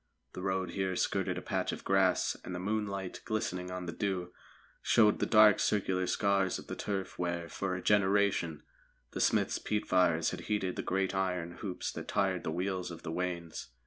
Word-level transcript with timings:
The 0.33 0.41
road 0.41 0.71
here 0.71 0.95
skirted 0.95 1.37
a 1.37 1.43
patch 1.43 1.71
of 1.71 1.83
grass, 1.83 2.35
and 2.43 2.55
the 2.55 2.59
moonlight, 2.59 3.21
glistening 3.23 3.69
on 3.69 3.85
the 3.85 3.91
dew, 3.91 4.33
showed 4.81 5.19
the 5.19 5.27
dark 5.27 5.59
circular 5.59 6.07
scars 6.07 6.57
of 6.57 6.65
the 6.65 6.75
turf 6.75 7.19
where, 7.19 7.47
for 7.47 7.75
a 7.75 7.83
generation, 7.83 8.63
the 9.11 9.21
smith's 9.21 9.59
peat 9.59 9.85
fires 9.85 10.31
had 10.31 10.41
heated 10.49 10.75
the 10.75 10.81
great 10.81 11.13
iron 11.13 11.51
hoops 11.59 11.91
that 11.91 12.07
tyred 12.07 12.41
the 12.43 12.49
wheels 12.51 12.89
of 12.89 13.03
the 13.03 13.11
wains. 13.11 13.67